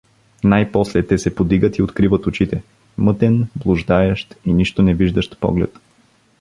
[0.43, 2.63] Най-после те се подигат и откриват очите—
[2.97, 5.75] мътен, блуждаещ и нищо невиждащ поглед.